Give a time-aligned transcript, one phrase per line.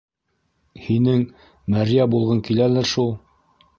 [0.85, 1.21] Һинең
[1.75, 3.13] мәрйә булғың киләлер шул.